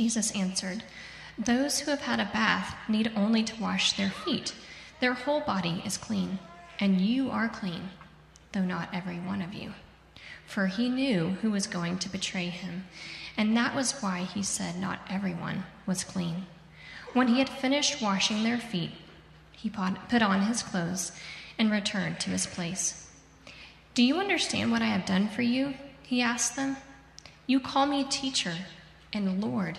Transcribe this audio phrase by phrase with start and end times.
[0.00, 0.82] Jesus answered,
[1.36, 4.54] Those who have had a bath need only to wash their feet.
[4.98, 6.38] Their whole body is clean,
[6.78, 7.90] and you are clean,
[8.52, 9.74] though not every one of you.
[10.46, 12.86] For he knew who was going to betray him,
[13.36, 16.46] and that was why he said not everyone was clean.
[17.12, 18.92] When he had finished washing their feet,
[19.52, 21.12] he put on his clothes
[21.58, 23.06] and returned to his place.
[23.92, 25.74] Do you understand what I have done for you?
[26.02, 26.78] He asked them.
[27.46, 28.54] You call me teacher
[29.12, 29.78] and Lord,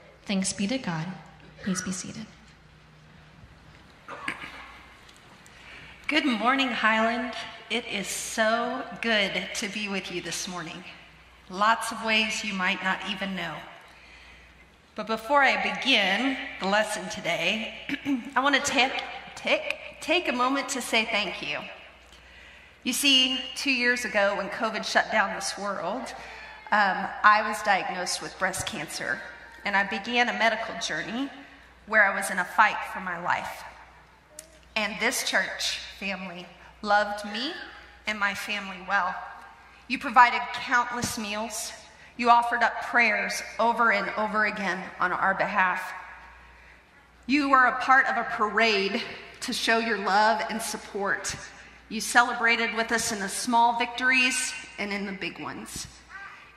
[0.25, 1.07] Thanks be to God.
[1.63, 2.25] Please be seated.
[6.07, 7.33] Good morning, Highland.
[7.69, 10.83] It is so good to be with you this morning.
[11.49, 13.55] Lots of ways you might not even know.
[14.95, 17.73] But before I begin the lesson today,
[18.35, 18.91] I want to take,
[19.35, 21.59] take, take a moment to say thank you.
[22.83, 26.13] You see, two years ago when COVID shut down this world,
[26.71, 29.21] um, I was diagnosed with breast cancer,
[29.65, 31.29] and I began a medical journey
[31.87, 33.63] where I was in a fight for my life.
[34.75, 36.45] And this church family
[36.81, 37.51] loved me
[38.07, 39.13] and my family well.
[39.87, 41.73] You provided countless meals.
[42.17, 45.91] You offered up prayers over and over again on our behalf.
[47.27, 49.01] You were a part of a parade
[49.41, 51.35] to show your love and support.
[51.89, 55.87] You celebrated with us in the small victories and in the big ones.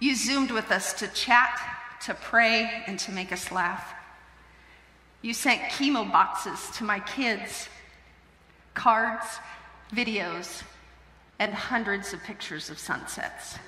[0.00, 1.60] You Zoomed with us to chat,
[2.04, 3.94] to pray, and to make us laugh.
[5.22, 7.68] You sent chemo boxes to my kids,
[8.74, 9.38] cards,
[9.92, 10.62] videos,
[11.38, 13.58] and hundreds of pictures of sunsets.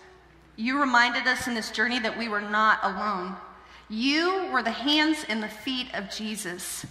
[0.57, 3.37] You reminded us in this journey that we were not alone.
[3.89, 6.85] You were the hands and the feet of Jesus.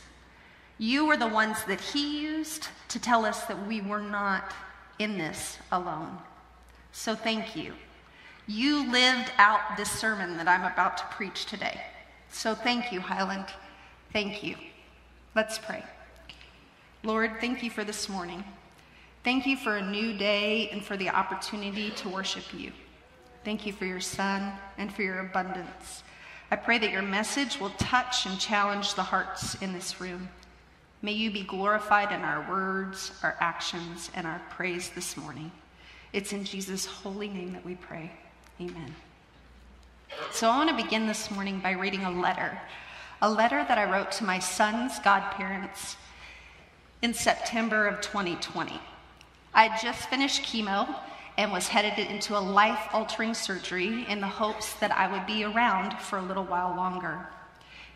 [0.77, 4.51] You were the ones that he used to tell us that we were not
[4.99, 6.17] in this alone.
[6.91, 7.73] So thank you.
[8.47, 11.81] You lived out this sermon that I'm about to preach today.
[12.29, 13.45] So thank you, Highland.
[14.13, 14.55] Thank you.
[15.35, 15.83] Let's pray.
[17.03, 18.43] Lord, thank you for this morning.
[19.23, 22.71] Thank you for a new day and for the opportunity to worship you.
[23.43, 26.03] Thank you for your son and for your abundance.
[26.51, 30.29] I pray that your message will touch and challenge the hearts in this room.
[31.01, 35.51] May you be glorified in our words, our actions, and our praise this morning.
[36.13, 38.11] It's in Jesus' holy name that we pray.
[38.61, 38.95] Amen.
[40.31, 42.57] So I want to begin this morning by reading a letter,
[43.21, 45.97] a letter that I wrote to my son's godparents
[47.01, 48.79] in September of 2020.
[49.53, 50.95] I had just finished chemo
[51.37, 55.43] and was headed into a life altering surgery in the hopes that I would be
[55.43, 57.27] around for a little while longer.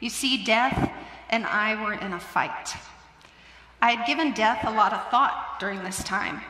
[0.01, 0.91] You see, death
[1.29, 2.75] and I were in a fight.
[3.81, 6.41] I had given death a lot of thought during this time,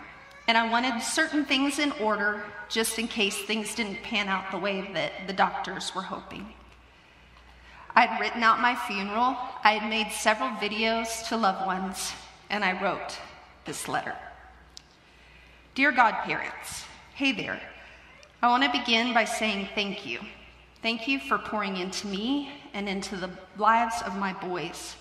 [0.49, 4.57] and I wanted certain things in order just in case things didn't pan out the
[4.57, 6.43] way that the doctors were hoping.
[7.95, 12.13] I'd written out my funeral, I had made several videos to loved ones,
[12.49, 13.19] and I wrote
[13.65, 14.15] this letter.
[15.75, 17.61] Dear godparents, hey there.
[18.41, 20.19] I want to begin by saying thank you.
[20.81, 23.29] Thank you for pouring into me and into the
[23.59, 24.95] lives of my boys.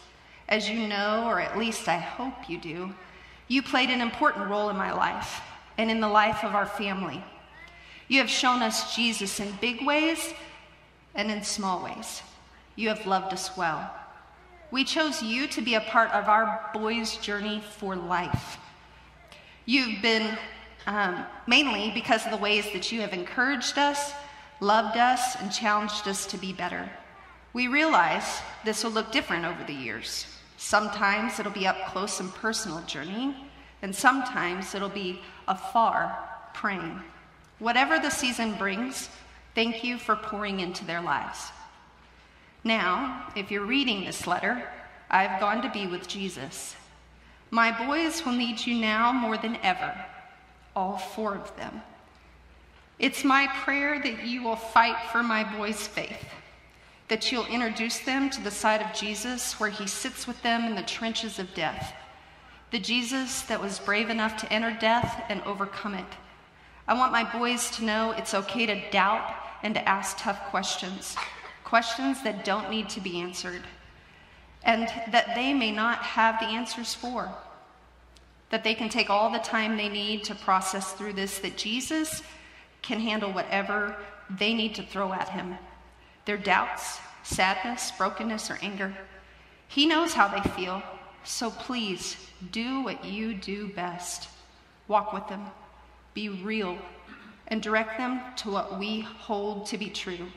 [0.51, 2.93] As you know, or at least I hope you do,
[3.49, 5.41] you played an important role in my life
[5.79, 7.25] and in the life of our family.
[8.07, 10.33] You have shown us Jesus in big ways
[11.15, 12.23] and in small ways.
[12.77, 13.91] You have loved us well.
[14.71, 18.59] We chose you to be a part of our boys' journey for life.
[19.65, 20.39] You've been
[20.87, 24.13] um, mainly because of the ways that you have encouraged us,
[24.61, 26.89] loved us, and challenged us to be better.
[27.53, 30.27] We realize this will look different over the years.
[30.59, 33.35] Sometimes it'll be up close and personal journey,
[33.81, 36.19] and sometimes it'll be afar
[36.53, 37.01] praying.
[37.61, 39.09] Whatever the season brings,
[39.55, 41.53] thank you for pouring into their lives.
[42.65, 44.69] Now, if you're reading this letter,
[45.09, 46.75] I've gone to be with Jesus.
[47.53, 49.95] My boys will need you now more than ever,
[50.75, 51.83] all four of them.
[52.99, 56.29] It's my prayer that you will fight for my boys' faith,
[57.09, 60.75] that you'll introduce them to the side of Jesus where he sits with them in
[60.75, 61.95] the trenches of death,
[62.71, 66.07] the Jesus that was brave enough to enter death and overcome it.
[66.87, 71.17] I want my boys to know it's okay to doubt and to ask tough questions
[71.65, 73.61] questions that don't need to be answered,
[74.63, 77.31] and that they may not have the answers for.
[78.49, 82.23] That they can take all the time they need to process through this, that Jesus
[82.81, 83.99] can handle whatever
[84.31, 85.59] they need to throw at him
[86.29, 88.95] their doubts, sadness, brokenness, or anger.
[89.67, 90.83] He knows how they feel,
[91.25, 92.19] so please
[92.53, 94.29] do what you do best.
[94.89, 95.47] Walk with them,
[96.13, 96.77] be real,
[97.47, 100.29] and direct them to what we hold to be true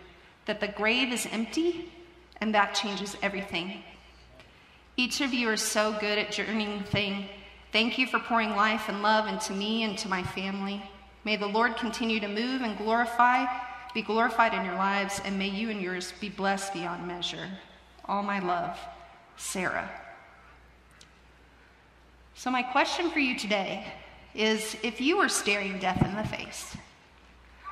[0.46, 1.92] that the grave is empty,
[2.40, 3.84] and that changes everything.
[4.96, 7.26] Each of you are so good at journeying thing.
[7.74, 10.82] Thank you for pouring life and love into me and to my family.
[11.26, 13.46] May the Lord continue to move and glorify,
[13.94, 17.48] be glorified in your lives, and may you and yours be blessed beyond measure.
[18.06, 18.80] All my love,
[19.38, 19.90] Sarah.
[22.36, 23.86] So, my question for you today
[24.34, 26.76] is if you were staring death in the face,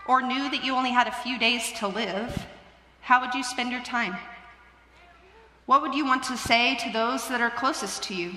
[0.08, 2.46] or knew that you only had a few days to live,
[3.02, 4.16] how would you spend your time?
[5.66, 8.34] What would you want to say to those that are closest to you?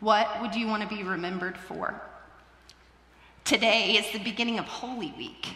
[0.00, 2.00] What would you want to be remembered for?
[3.44, 5.48] Today is the beginning of Holy Week.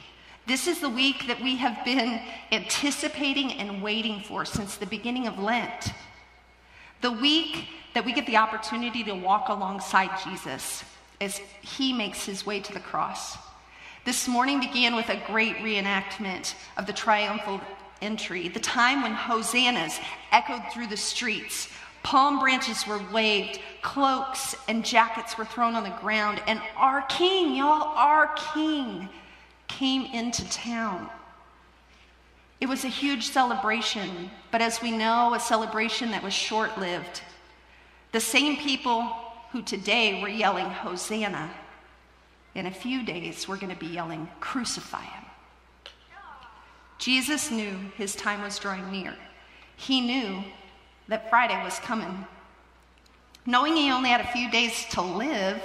[0.46, 2.20] This is the week that we have been
[2.52, 5.93] anticipating and waiting for since the beginning of Lent.
[7.00, 10.84] The week that we get the opportunity to walk alongside Jesus
[11.20, 13.37] as he makes his way to the cross.
[14.04, 17.60] This morning began with a great reenactment of the triumphal
[18.00, 19.98] entry, the time when hosannas
[20.31, 21.69] echoed through the streets,
[22.04, 27.56] palm branches were waved, cloaks and jackets were thrown on the ground, and our king,
[27.56, 29.08] y'all, our king
[29.69, 31.09] came into town.
[32.61, 37.23] It was a huge celebration, but as we know, a celebration that was short lived.
[38.13, 39.15] The same people
[39.53, 41.51] who today were yelling, Hosanna,
[42.55, 45.25] in a few days we're going to be yelling, Crucify him.
[46.99, 49.15] Jesus knew his time was drawing near.
[49.77, 50.43] He knew
[51.09, 52.27] that Friday was coming.
[53.45, 55.63] Knowing he only had a few days to live,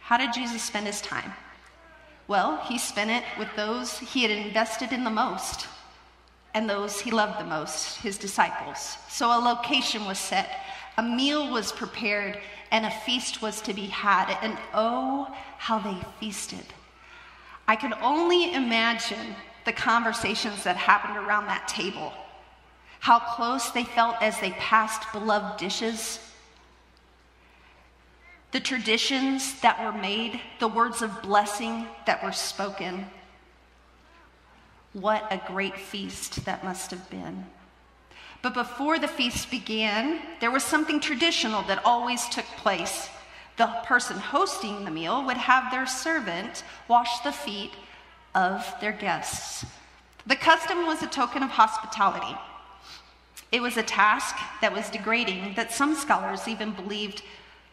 [0.00, 1.32] how did Jesus spend his time?
[2.28, 5.66] Well, he spent it with those he had invested in the most
[6.54, 8.96] and those he loved the most, his disciples.
[9.08, 10.60] So a location was set,
[10.96, 12.38] a meal was prepared,
[12.70, 14.36] and a feast was to be had.
[14.42, 16.64] And oh, how they feasted.
[17.66, 22.12] I can only imagine the conversations that happened around that table,
[23.00, 26.18] how close they felt as they passed beloved dishes,
[28.52, 33.06] the traditions that were made, the words of blessing that were spoken.
[34.94, 37.46] What a great feast that must have been.
[38.40, 43.10] But before the feast began, there was something traditional that always took place.
[43.56, 47.72] The person hosting the meal would have their servant wash the feet
[48.34, 49.66] of their guests.
[50.26, 52.36] The custom was a token of hospitality.
[53.50, 57.22] It was a task that was degrading that some scholars even believed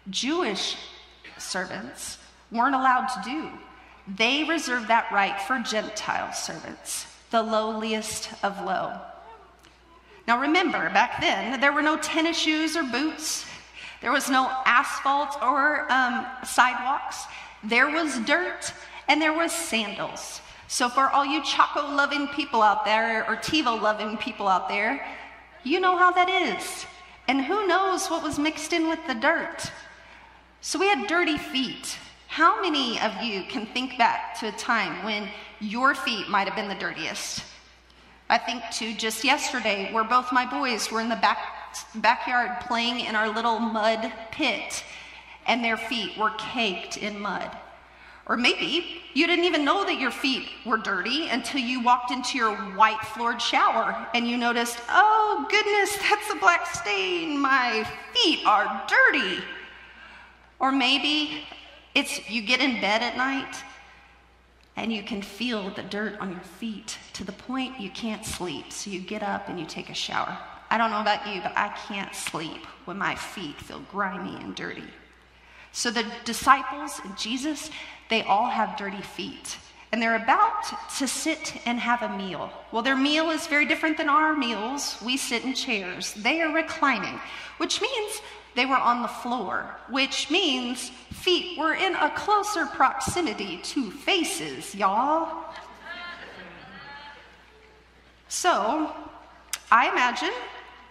[0.09, 0.75] Jewish
[1.37, 2.17] servants
[2.51, 3.49] weren't allowed to do.
[4.07, 8.93] They reserved that right for Gentile servants, the lowliest of low.
[10.27, 13.45] Now remember, back then, there were no tennis shoes or boots,
[14.01, 17.25] there was no asphalt or um, sidewalks,
[17.63, 18.73] there was dirt,
[19.07, 20.41] and there was sandals.
[20.67, 25.05] So, for all you Chaco loving people out there or Teva loving people out there,
[25.63, 26.85] You know how that is.
[27.27, 29.71] And who knows what was mixed in with the dirt?
[30.65, 31.95] So we had dirty feet.
[32.27, 35.29] How many of you can think back to a time when
[35.59, 37.43] your feet might have been the dirtiest?
[38.31, 41.37] I think to just yesterday, where both my boys were in the back,
[41.93, 44.83] backyard playing in our little mud pit,
[45.45, 47.55] and their feet were caked in mud.
[48.25, 52.39] Or maybe you didn't even know that your feet were dirty until you walked into
[52.39, 57.39] your white floored shower and you noticed, oh goodness, that's a black stain.
[57.39, 59.43] My feet are dirty.
[60.59, 61.45] Or maybe
[61.93, 63.55] it's you get in bed at night
[64.75, 68.71] and you can feel the dirt on your feet to the point you can't sleep.
[68.71, 70.37] So you get up and you take a shower.
[70.69, 74.55] I don't know about you, but I can't sleep when my feet feel grimy and
[74.55, 74.83] dirty.
[75.71, 77.69] So the disciples and Jesus,
[78.09, 79.57] they all have dirty feet.
[79.91, 80.65] And they're about
[80.97, 82.51] to sit and have a meal.
[82.71, 84.97] Well, their meal is very different than our meals.
[85.05, 86.13] We sit in chairs.
[86.13, 87.19] They are reclining,
[87.57, 88.21] which means
[88.55, 94.73] they were on the floor, which means feet were in a closer proximity to faces,
[94.73, 95.45] y'all.
[98.27, 98.93] So,
[99.71, 100.33] I imagine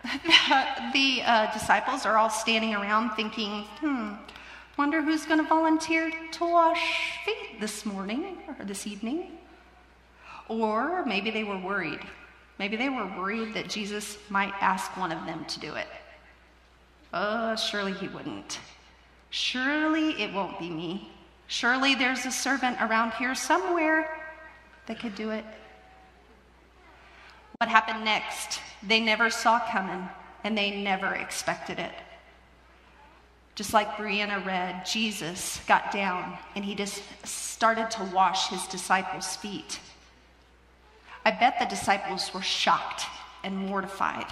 [0.03, 4.13] that the uh, disciples are all standing around thinking, hmm,
[4.77, 9.39] wonder who's going to volunteer to wash feet this morning or this evening?
[10.49, 12.01] Or maybe they were worried.
[12.59, 15.89] Maybe they were worried that Jesus might ask one of them to do it.
[17.17, 18.59] Oh, surely he wouldn't.
[19.31, 21.13] Surely it won't be me.
[21.47, 24.11] Surely there's a servant around here somewhere
[24.87, 25.45] that could do it.
[27.59, 28.61] What happened next?
[28.83, 30.09] They never saw coming
[30.43, 31.93] and they never expected it.
[33.55, 39.37] Just like Brianna read, Jesus got down and he just started to wash his disciples'
[39.37, 39.79] feet.
[41.25, 43.05] I bet the disciples were shocked
[43.45, 44.27] and mortified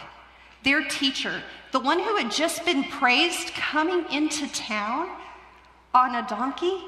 [0.65, 1.43] their teacher,
[1.73, 5.09] the one who had just been praised coming into town
[5.95, 6.85] on a donkey,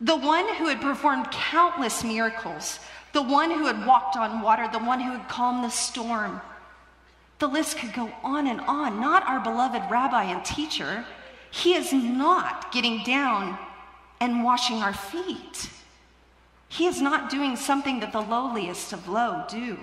[0.00, 2.80] the one who had performed countless miracles,
[3.12, 6.40] the one who had walked on water, the one who had calmed the storm.
[7.38, 9.00] The list could go on and on.
[9.00, 11.04] Not our beloved rabbi and teacher.
[11.50, 13.58] He is not getting down
[14.20, 15.70] and washing our feet.
[16.68, 19.78] He is not doing something that the lowliest of low do.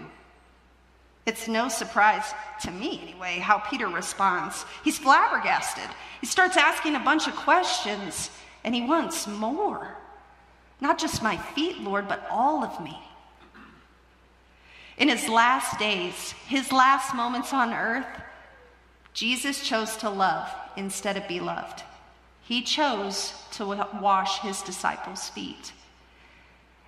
[1.25, 4.65] It's no surprise to me, anyway, how Peter responds.
[4.83, 5.89] He's flabbergasted.
[6.21, 8.29] He starts asking a bunch of questions,
[8.63, 9.97] and he wants more.
[10.79, 12.99] Not just my feet, Lord, but all of me.
[14.97, 18.05] In his last days, his last moments on earth,
[19.13, 21.83] Jesus chose to love instead of be loved.
[22.43, 23.65] He chose to
[23.99, 25.73] wash his disciples' feet.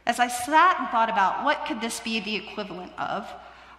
[0.05, 3.27] As I sat and thought about what could this be the equivalent of,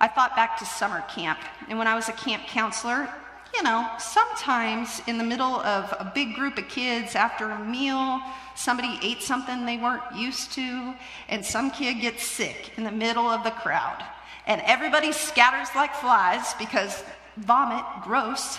[0.00, 1.38] I thought back to summer camp.
[1.68, 3.08] And when I was a camp counselor,
[3.54, 8.20] you know, sometimes in the middle of a big group of kids after a meal,
[8.54, 10.94] somebody ate something they weren't used to,
[11.28, 14.04] and some kid gets sick in the middle of the crowd.
[14.46, 17.02] And everybody scatters like flies because
[17.36, 18.58] vomit, gross.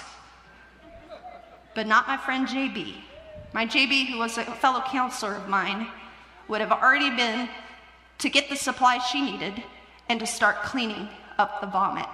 [1.74, 2.96] But not my friend JB.
[3.54, 5.88] My JB, who was a fellow counselor of mine,
[6.48, 7.48] would have already been
[8.18, 9.64] to get the supplies she needed
[10.10, 11.08] and to start cleaning
[11.40, 12.06] up the vomit.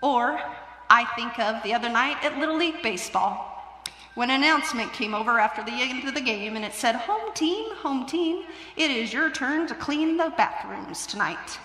[0.00, 0.40] Or
[0.88, 3.50] I think of the other night at Little League Baseball
[4.14, 7.34] when an announcement came over after the end of the game and it said, Home
[7.34, 8.44] team, home team,
[8.76, 11.58] it is your turn to clean the bathrooms tonight.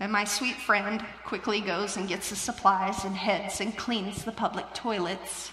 [0.00, 4.32] And my sweet friend quickly goes and gets the supplies and heads and cleans the
[4.32, 5.52] public toilets.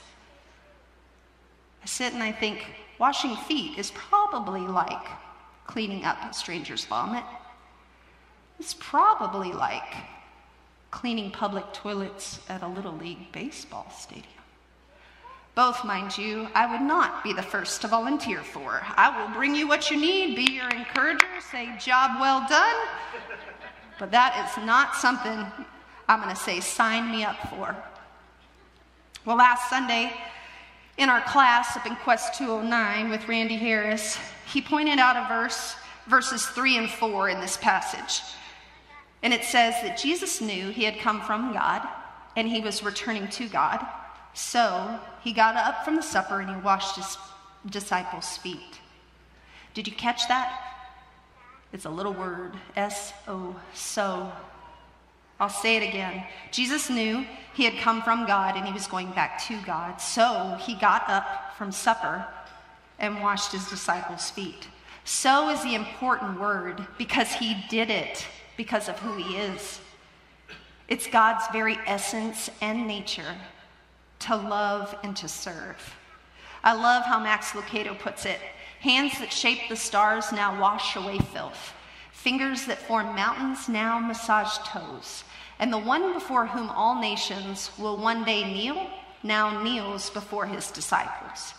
[1.83, 2.65] I sit and I think,
[2.97, 5.05] washing feet is probably like
[5.67, 7.25] cleaning up a stranger's vomit.
[8.59, 9.95] It's probably like
[10.91, 14.25] cleaning public toilets at a Little League baseball stadium.
[15.53, 18.81] Both, mind you, I would not be the first to volunteer for.
[18.95, 22.75] I will bring you what you need, be your encourager, say, job well done.
[23.99, 25.45] But that is not something
[26.07, 27.75] I'm going to say, sign me up for.
[29.25, 30.13] Well, last Sunday
[30.97, 35.75] in our class up in Quest 209 with Randy Harris, he pointed out a verse,
[36.07, 38.21] verses 3 and 4 in this passage.
[39.23, 41.87] And it says that Jesus knew he had come from God
[42.35, 43.85] and he was returning to God.
[44.33, 47.17] So he got up from the supper and he washed his
[47.69, 48.79] disciples' feet.
[49.73, 50.61] Did you catch that?
[51.73, 54.31] It's a little word S O, so.
[55.39, 56.23] I'll say it again.
[56.51, 60.01] Jesus knew he had come from God and he was going back to God.
[60.01, 62.25] So he got up from supper
[62.97, 64.67] and washed his disciples' feet.
[65.03, 68.25] So is the important word because he did it
[68.57, 69.79] because of who he is.
[70.87, 73.35] It's God's very essence and nature
[74.19, 75.95] to love and to serve.
[76.63, 78.39] I love how Max Lucado puts it
[78.79, 81.73] hands that shape the stars now wash away filth,
[82.11, 85.23] fingers that form mountains now massage toes.
[85.59, 88.89] And the one before whom all nations will one day kneel
[89.23, 91.53] now kneels before his disciples.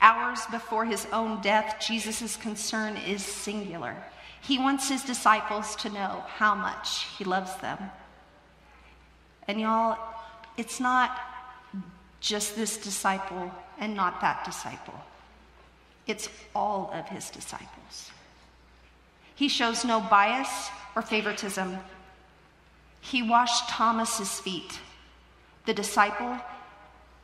[0.00, 3.94] Hours before his own death, Jesus' concern is singular.
[4.42, 7.78] He wants his disciples to know how much he loves them.
[9.46, 9.96] And y'all,
[10.56, 11.18] it's not
[12.20, 15.00] just this disciple and not that disciple,
[16.06, 18.10] it's all of his disciples.
[19.34, 21.78] He shows no bias or favoritism.
[23.00, 24.78] He washed Thomas's feet,
[25.66, 26.38] the disciple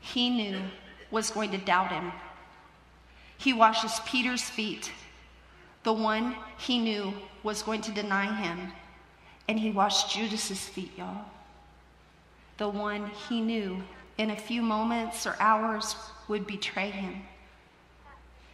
[0.00, 0.60] he knew
[1.10, 2.12] was going to doubt him.
[3.36, 4.90] He washes Peter's feet,
[5.88, 8.70] the one he knew was going to deny him.
[9.48, 11.24] And he washed Judas's feet, y'all.
[12.58, 13.82] The one he knew
[14.18, 15.96] in a few moments or hours
[16.28, 17.22] would betray him.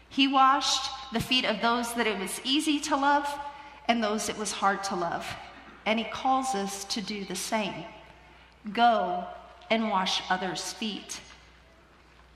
[0.08, 3.26] He washed the feet of those that it was easy to love
[3.88, 5.26] and those it was hard to love.
[5.86, 7.84] And he calls us to do the same.
[8.72, 9.24] Go
[9.72, 11.20] and wash others' feet.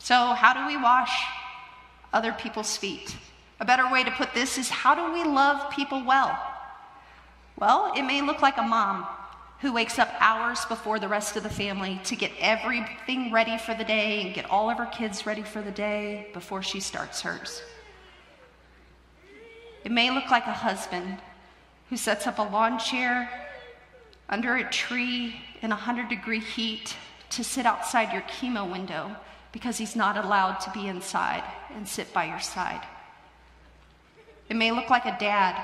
[0.01, 1.25] So, how do we wash
[2.13, 3.15] other people's feet?
[3.61, 6.39] A better way to put this is how do we love people well?
[7.59, 9.07] Well, it may look like a mom
[9.61, 13.75] who wakes up hours before the rest of the family to get everything ready for
[13.75, 17.23] the day and get all of her kids ready for the day before she starts
[17.23, 17.61] hers.
[19.85, 21.19] It may look like a husband
[21.91, 23.29] who sets up a lawn chair
[24.29, 26.95] under a tree in 100 degree heat
[27.31, 29.17] to sit outside your chemo window
[29.51, 31.43] because he's not allowed to be inside
[31.75, 32.83] and sit by your side.
[34.49, 35.57] It may look like a dad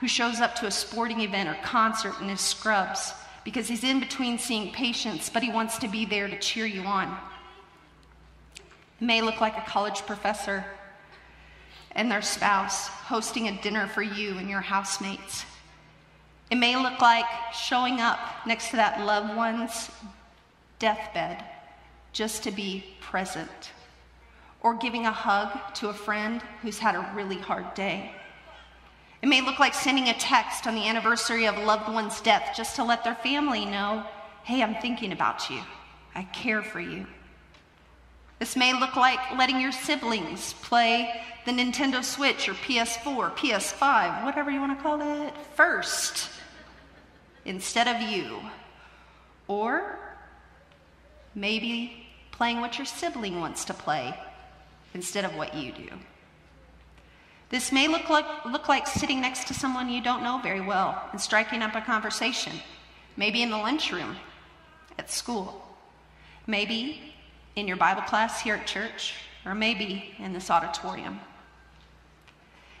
[0.00, 3.12] who shows up to a sporting event or concert in his scrubs
[3.44, 6.82] because he's in between seeing patients, but he wants to be there to cheer you
[6.82, 7.16] on.
[9.00, 10.64] It may look like a college professor
[11.92, 15.44] and their spouse hosting a dinner for you and your housemates.
[16.50, 19.90] It may look like showing up next to that loved one's
[20.78, 21.44] deathbed
[22.12, 23.72] just to be present,
[24.60, 28.14] or giving a hug to a friend who's had a really hard day.
[29.22, 32.54] It may look like sending a text on the anniversary of a loved one's death
[32.56, 34.04] just to let their family know
[34.44, 35.60] hey, I'm thinking about you,
[36.16, 37.06] I care for you.
[38.40, 44.50] This may look like letting your siblings play the Nintendo Switch or PS4, PS5, whatever
[44.50, 46.28] you want to call it, first
[47.44, 48.40] instead of you.
[49.46, 49.96] Or
[51.36, 54.12] maybe playing what your sibling wants to play
[54.92, 55.88] instead of what you do.
[57.52, 61.00] This may look like, look like sitting next to someone you don't know very well
[61.12, 62.54] and striking up a conversation,
[63.18, 64.16] maybe in the lunchroom
[64.98, 65.62] at school,
[66.46, 67.12] maybe
[67.54, 69.12] in your Bible class here at church,
[69.44, 71.20] or maybe in this auditorium.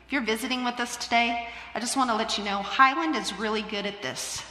[0.06, 3.38] If you're visiting with us today, I just want to let you know Highland is
[3.38, 4.42] really good at this.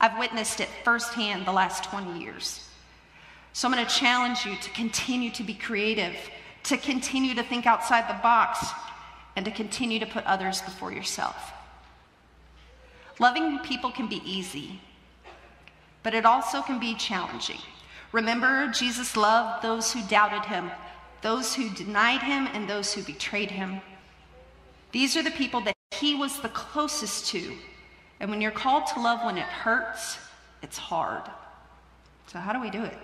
[0.00, 2.64] I've witnessed it firsthand the last 20 years.
[3.52, 6.14] So I'm going to challenge you to continue to be creative,
[6.64, 8.66] to continue to think outside the box,
[9.36, 11.52] and to continue to put others before yourself.
[13.20, 14.80] Loving people can be easy,
[16.02, 17.60] but it also can be challenging.
[18.12, 20.70] Remember, Jesus loved those who doubted him,
[21.22, 23.80] those who denied him, and those who betrayed him.
[24.92, 27.54] These are the people that he was the closest to.
[28.20, 30.18] And when you're called to love when it hurts,
[30.62, 31.22] it's hard.
[32.26, 32.98] So, how do we do it?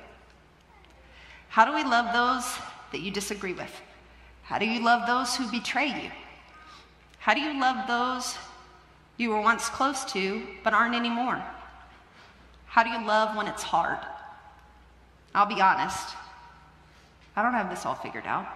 [1.48, 2.60] How do we love those
[2.94, 3.83] that you disagree with?
[4.44, 6.11] How do you love those who betray you?
[7.18, 8.38] How do you love those
[9.16, 11.42] you were once close to but aren't anymore?
[12.66, 13.98] How do you love when it's hard?
[15.35, 16.14] I'll be honest,
[17.35, 18.46] I don't have this all figured out.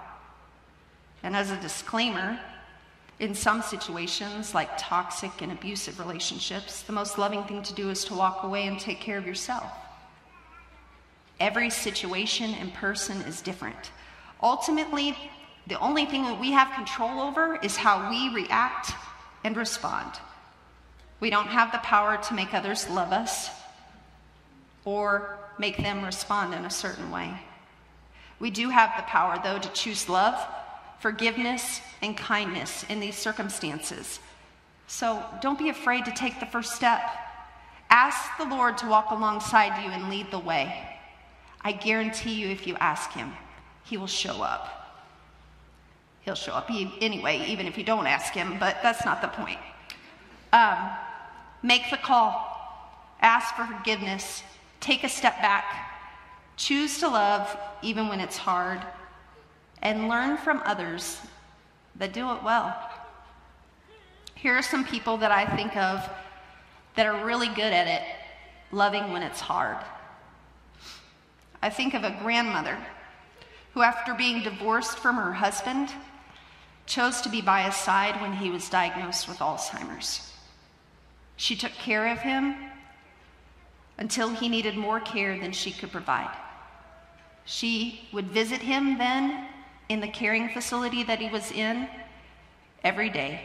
[1.24, 2.38] And as a disclaimer,
[3.18, 8.04] in some situations, like toxic and abusive relationships, the most loving thing to do is
[8.04, 9.66] to walk away and take care of yourself.
[11.40, 13.90] Every situation and person is different.
[14.42, 15.16] Ultimately,
[15.66, 18.92] the only thing that we have control over is how we react
[19.44, 20.12] and respond.
[21.20, 23.50] We don't have the power to make others love us
[24.84, 27.34] or make them respond in a certain way.
[28.38, 30.38] We do have the power, though, to choose love,
[31.00, 34.20] forgiveness, and kindness in these circumstances.
[34.86, 37.02] So don't be afraid to take the first step.
[37.90, 40.96] Ask the Lord to walk alongside you and lead the way.
[41.60, 43.32] I guarantee you, if you ask him,
[43.88, 44.74] he will show up.
[46.20, 49.58] He'll show up anyway, even if you don't ask him, but that's not the point.
[50.52, 50.90] Um,
[51.62, 52.54] make the call.
[53.20, 54.42] ask for forgiveness,
[54.78, 55.64] take a step back,
[56.56, 58.80] choose to love even when it's hard,
[59.82, 61.20] and learn from others
[61.96, 62.76] that do it well.
[64.34, 66.08] Here are some people that I think of
[66.94, 68.02] that are really good at it,
[68.70, 69.78] loving when it's hard.
[71.62, 72.78] I think of a grandmother
[73.78, 75.88] who, after being divorced from her husband,
[76.84, 80.32] chose to be by his side when he was diagnosed with Alzheimer's.
[81.36, 82.56] She took care of him
[83.96, 86.36] until he needed more care than she could provide.
[87.44, 89.46] She would visit him then
[89.88, 91.86] in the caring facility that he was in
[92.82, 93.42] every day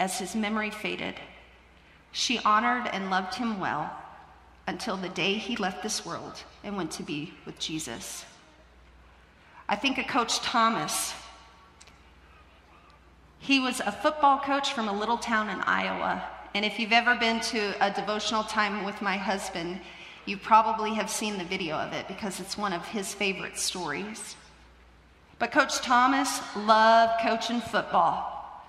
[0.00, 1.14] as his memory faded.
[2.10, 3.88] She honored and loved him well
[4.66, 8.24] until the day he left this world and went to be with Jesus.
[9.68, 11.12] I think of Coach Thomas.
[13.40, 16.22] He was a football coach from a little town in Iowa.
[16.54, 19.80] And if you've ever been to a devotional time with my husband,
[20.24, 24.36] you probably have seen the video of it because it's one of his favorite stories.
[25.38, 28.64] But Coach Thomas loved coaching football.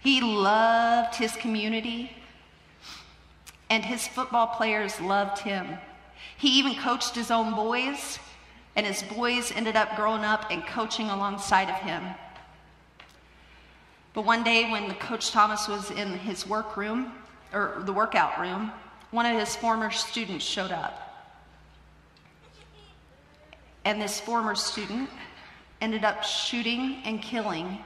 [0.00, 2.10] He loved his community
[3.70, 5.78] and his football players loved him.
[6.36, 8.18] He even coached his own boys,
[8.74, 12.02] and his boys ended up growing up and coaching alongside of him.
[14.14, 17.12] But one day, when Coach Thomas was in his workroom,
[17.52, 18.72] or the workout room,
[19.10, 21.08] one of his former students showed up.
[23.84, 25.10] And this former student
[25.80, 27.78] ended up shooting and killing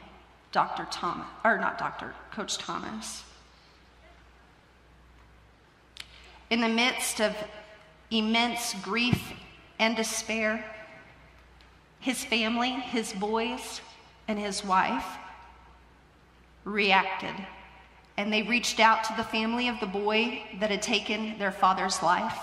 [0.52, 0.86] Dr.
[0.90, 3.24] Thomas, or not Dr., Coach Thomas.
[6.50, 7.34] In the midst of
[8.10, 9.32] immense grief
[9.78, 10.64] and despair,
[12.00, 13.80] his family, his boys,
[14.28, 15.06] and his wife
[16.64, 17.34] reacted.
[18.16, 22.02] And they reached out to the family of the boy that had taken their father's
[22.02, 22.38] life,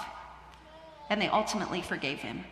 [1.10, 2.44] and they ultimately forgave him.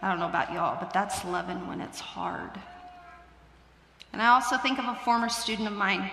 [0.00, 2.50] I don't know about y'all, but that's loving when it's hard.
[4.12, 6.10] And I also think of a former student of mine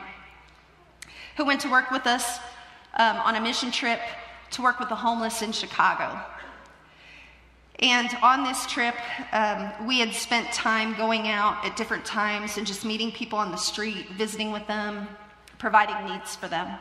[1.37, 2.39] who went to work with us
[2.95, 3.99] um, on a mission trip
[4.51, 6.19] to work with the homeless in Chicago.
[7.79, 8.95] And on this trip,
[9.33, 13.51] um, we had spent time going out at different times and just meeting people on
[13.51, 15.07] the street, visiting with them,
[15.57, 16.77] providing needs for them.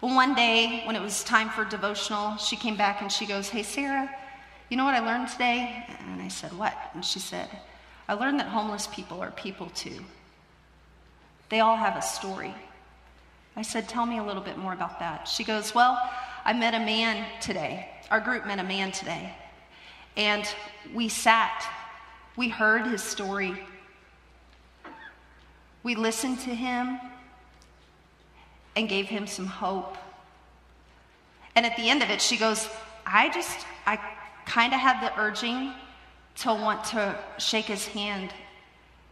[0.00, 3.48] Well, one day when it was time for devotional, she came back and she goes,
[3.48, 4.10] Hey, Sarah,
[4.68, 5.86] you know what I learned today?
[6.10, 6.74] And I said, What?
[6.94, 7.48] And she said,
[8.08, 10.04] I learned that homeless people are people too.
[11.50, 12.52] They all have a story.
[13.54, 15.28] I said, Tell me a little bit more about that.
[15.28, 16.02] She goes, Well,
[16.44, 17.88] I met a man today.
[18.10, 19.32] Our group met a man today.
[20.16, 20.46] And
[20.94, 21.64] we sat,
[22.36, 23.56] we heard his story,
[25.82, 27.00] we listened to him,
[28.76, 29.96] and gave him some hope.
[31.54, 32.68] And at the end of it, she goes,
[33.04, 33.98] I just, I
[34.46, 35.72] kind of had the urging
[36.36, 38.32] to want to shake his hand.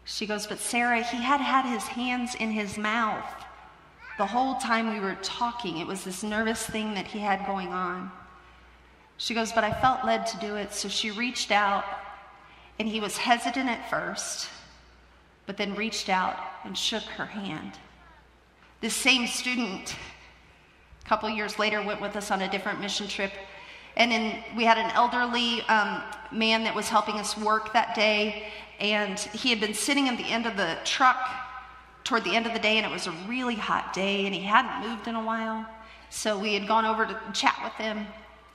[0.04, 3.24] She goes, But Sarah, he had had his hands in his mouth
[4.16, 5.78] the whole time we were talking.
[5.78, 8.10] It was this nervous thing that he had going on.
[9.20, 10.72] She goes, But I felt led to do it.
[10.72, 11.85] So she reached out,
[12.78, 14.48] and he was hesitant at first,
[15.44, 17.72] but then reached out and shook her hand.
[18.80, 19.94] This same student,
[21.04, 23.33] a couple years later, went with us on a different mission trip.
[23.94, 26.02] And then we had an elderly um,
[26.33, 28.46] man that was helping us work that day,
[28.78, 31.28] and he had been sitting at the end of the truck
[32.04, 34.40] toward the end of the day, and it was a really hot day, and he
[34.40, 35.66] hadn't moved in a while.
[36.09, 38.06] So we had gone over to chat with him,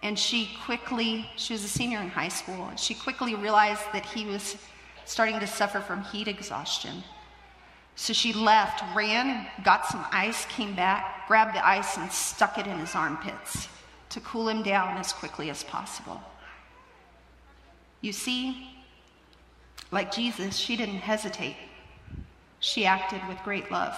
[0.06, 4.06] and she quickly, she was a senior in high school, and she quickly realized that
[4.06, 4.56] he was
[5.04, 7.04] starting to suffer from heat exhaustion.
[7.96, 12.68] So she left, ran, got some ice, came back, grabbed the ice, and stuck it
[12.68, 13.68] in his armpits
[14.10, 16.22] to cool him down as quickly as possible.
[18.02, 18.70] You see,
[19.92, 21.56] like Jesus, she didn't hesitate
[22.60, 23.98] she acted with great love.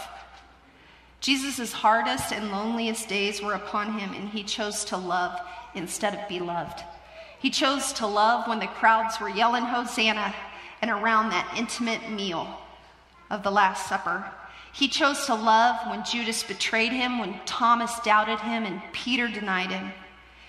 [1.20, 5.38] Jesus' hardest and loneliest days were upon him, and he chose to love
[5.78, 6.84] instead of be loved.
[7.40, 10.34] He chose to love when the crowds were yelling Hosanna
[10.82, 12.48] and around that intimate meal
[13.30, 14.26] of the Last Supper.
[14.74, 19.72] He chose to love when Judas betrayed him, when Thomas doubted him, and Peter denied
[19.72, 19.92] him.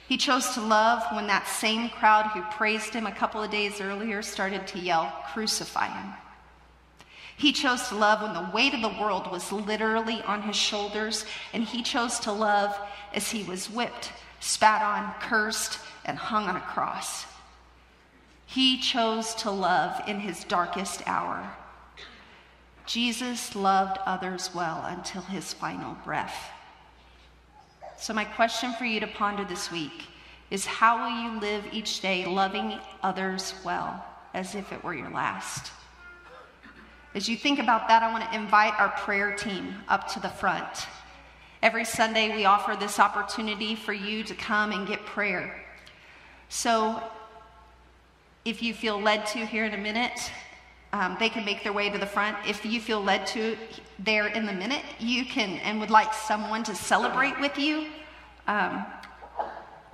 [0.09, 3.81] He chose to love when that same crowd who praised him a couple of days
[3.81, 6.15] earlier started to yell, Crucify him.
[7.37, 11.25] He chose to love when the weight of the world was literally on his shoulders,
[11.53, 12.77] and he chose to love
[13.15, 17.27] as he was whipped, spat on, cursed, and hung on a cross.
[18.47, 21.51] He chose to love in his darkest hour.
[22.87, 26.51] Jesus loved others well until his final breath.
[27.99, 30.07] So, my question for you to ponder this week
[30.51, 35.11] is how will you live each day loving others well, as if it were your
[35.11, 35.73] last?
[37.15, 40.29] As you think about that, I want to invite our prayer team up to the
[40.29, 40.87] front.
[41.61, 45.61] Every Sunday, we offer this opportunity for you to come and get prayer.
[46.49, 47.03] So,
[48.45, 50.31] if you feel led to here in a minute,
[50.93, 52.37] um, they can make their way to the front.
[52.47, 53.59] If you feel led to
[53.99, 57.89] there in the minute, you can and would like someone to celebrate with you.
[58.47, 58.87] Um,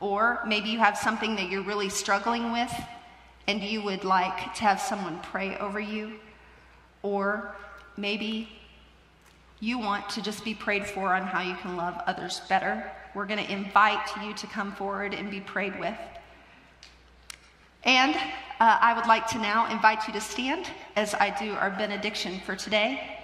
[0.00, 2.72] or maybe you have something that you're really struggling with
[3.48, 6.20] and you would like to have someone pray over you.
[7.02, 7.56] Or
[7.96, 8.50] maybe
[9.64, 12.84] you want to just be prayed for on how you can love others better.
[13.14, 15.96] We're going to invite you to come forward and be prayed with.
[17.84, 21.70] And uh, I would like to now invite you to stand as I do our
[21.70, 23.18] benediction for today.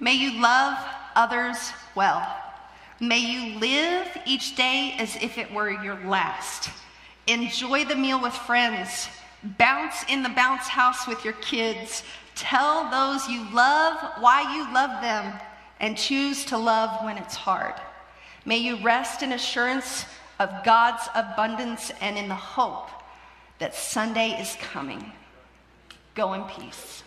[0.00, 0.76] May you love
[1.14, 2.26] others well.
[2.98, 6.70] May you live each day as if it were your last.
[7.28, 9.08] Enjoy the meal with friends.
[9.42, 12.02] Bounce in the bounce house with your kids.
[12.34, 15.32] Tell those you love why you love them
[15.80, 17.74] and choose to love when it's hard.
[18.44, 20.06] May you rest in assurance
[20.38, 22.90] of God's abundance and in the hope
[23.58, 25.12] that Sunday is coming.
[26.14, 27.02] Go in peace.